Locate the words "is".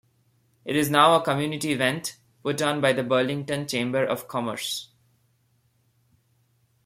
0.75-0.89